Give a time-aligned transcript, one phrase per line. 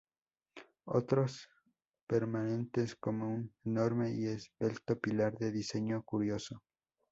[0.87, 1.47] Otras
[2.07, 6.63] permanentes, como un enorme y esbelto pilar de diseño curioso.